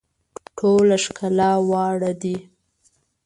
[0.57, 2.37] ټوله ښکلا واړه دي.